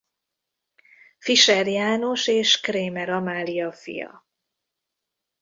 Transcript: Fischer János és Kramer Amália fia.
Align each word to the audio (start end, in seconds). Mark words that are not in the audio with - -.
Fischer 1.19 1.67
János 1.67 2.27
és 2.27 2.59
Kramer 2.59 3.09
Amália 3.09 3.71
fia. 3.71 4.25